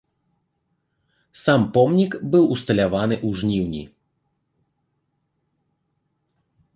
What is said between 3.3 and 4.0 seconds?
жніўні.